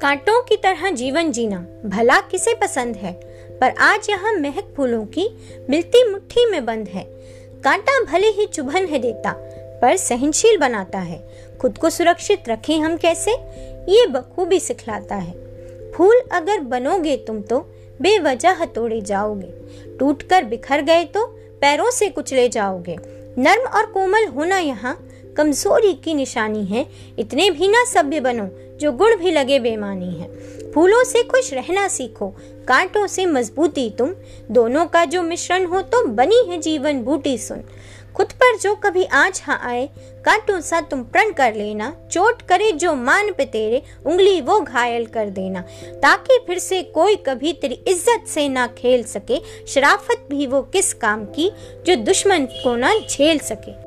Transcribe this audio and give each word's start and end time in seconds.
कांटों 0.00 0.40
की 0.42 0.56
तरह 0.56 0.90
जीवन 0.90 1.30
जीना 1.32 1.58
भला 1.84 2.18
किसे 2.20 2.54
पसंद 2.54 2.96
है? 2.96 3.12
पर 3.60 3.74
आज 3.80 4.06
यहाँ 4.10 4.32
महक 4.32 4.72
फूलों 4.76 5.04
की 5.06 5.28
मिलती 5.70 6.02
मुट्ठी 6.10 6.44
में 6.46 6.64
बंद 6.66 6.88
है। 6.88 7.04
कांटा 7.64 8.02
भले 8.04 8.26
ही 8.26 8.46
चुभन 8.46 8.86
है 8.86 8.98
देता, 8.98 9.32
पर 9.82 9.96
सहनशील 9.96 10.58
बनाता 10.58 10.98
है। 10.98 11.18
खुद 11.60 11.78
को 11.78 11.90
सुरक्षित 11.90 12.48
रखें 12.48 12.78
हम 12.80 12.96
कैसे? 12.96 13.32
ये 13.88 14.06
बखूबी 14.06 14.60
सिखलाता 14.60 15.14
है। 15.14 15.32
फूल 15.92 16.22
अगर 16.32 16.60
बनोगे 16.60 17.16
तुम 17.16 17.40
तो 17.40 17.60
बेवजह 18.00 18.64
तोड़े 18.64 19.00
जाओगे। 19.00 19.96
टूटकर 19.98 20.44
बिखर 20.44 20.80
गए 20.80 21.04
तो 21.04 21.26
पैरों 21.60 21.90
से 21.90 22.08
कुचले 22.08 22.48
जाओगे। 22.48 22.96
नर्म 23.38 23.66
और 23.68 23.86
कोमल 23.86 24.26
होना 24.26 24.58
यहाँ 24.58 24.98
कमज़ोरी 25.36 25.92
की 25.94 26.14
निशानी 26.14 26.64
है। 26.64 26.86
इतने 27.18 27.50
भी 27.50 27.68
ना 27.68 27.84
सभ्य 27.84 28.20
बनो, 28.20 28.48
जो 28.78 28.92
गुण 28.92 29.16
भी 29.16 29.30
लगे 29.30 29.58
बेमानी 29.58 30.12
है। 30.12 30.28
फूलों 30.72 31.02
से 31.04 31.22
खुश 31.22 31.52
रहना 31.54 31.86
सीखो, 31.88 32.28
कांटों 32.68 33.06
से 33.06 33.26
मजबूती 33.26 33.88
तुम। 33.90 34.14
दोनों 34.50 34.86
का 34.86 35.04
जो 35.04 35.22
मिश्रण 35.22 35.64
हो 35.64 35.80
तो 35.82 36.06
बनी 36.06 36.44
है 36.48 36.58
जीवन 36.58 37.02
बूटी 37.02 37.36
सुन। 37.38 37.62
खुद 38.16 38.32
पर 38.32 38.56
जो 38.58 38.74
कभी 38.74 39.04
आँच 39.04 39.42
हाँ 39.44 39.58
आए, 39.64 39.86
कांटों 40.24 40.60
सा 40.60 40.80
तुम 40.80 41.02
प्रण 41.04 41.32
कर 41.32 41.54
लेना। 41.54 41.92
चोट 42.12 42.42
करे 42.42 42.70
जो 42.72 42.94
मान 42.94 43.30
पे 43.32 43.44
तेरे 43.44 43.82
उंगली 44.06 44.40
वो 44.40 44.60
घायल 44.60 45.06
कर 45.06 45.30
देना। 45.30 45.60
ताकि 46.02 46.38
फिर 46.46 46.58
से 46.58 46.82
कोई 46.94 47.16
कभी 47.26 47.52
तेरी 47.52 47.80
इज़्ज़त 47.88 48.26
से 48.28 48.48
ना 48.48 48.66
खेल 48.78 49.02
सके, 49.04 49.40
शराफत 49.66 50.26
भी 50.30 50.46
वो 50.46 50.62
किस 50.62 50.92
काम 50.94 51.24
की, 51.26 51.50
जो 51.86 51.96
दुश्मन 51.96 52.46
को 52.54 52.76
ना 52.76 52.94
झेल 53.00 53.38
सके। 53.40 53.85